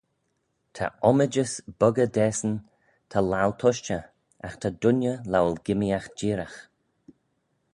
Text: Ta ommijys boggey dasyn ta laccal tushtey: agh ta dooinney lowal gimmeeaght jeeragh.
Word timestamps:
Ta 0.75 0.85
ommijys 1.09 1.51
boggey 1.79 2.09
dasyn 2.15 2.55
ta 3.09 3.19
laccal 3.31 3.53
tushtey: 3.59 4.03
agh 4.45 4.57
ta 4.61 4.67
dooinney 4.81 5.17
lowal 5.31 5.55
gimmeeaght 5.65 6.13
jeeragh. 6.19 6.57